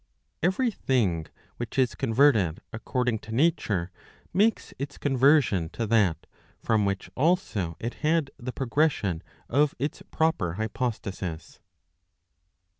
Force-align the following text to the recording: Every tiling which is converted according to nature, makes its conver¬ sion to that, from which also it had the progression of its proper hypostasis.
Every 0.41 0.71
tiling 0.71 1.27
which 1.57 1.77
is 1.77 1.93
converted 1.93 2.59
according 2.73 3.19
to 3.19 3.31
nature, 3.35 3.91
makes 4.33 4.73
its 4.79 4.97
conver¬ 4.97 5.43
sion 5.43 5.69
to 5.73 5.85
that, 5.85 6.25
from 6.59 6.85
which 6.85 7.11
also 7.13 7.77
it 7.79 7.93
had 8.01 8.31
the 8.39 8.51
progression 8.51 9.21
of 9.47 9.75
its 9.77 10.01
proper 10.09 10.53
hypostasis. 10.53 11.59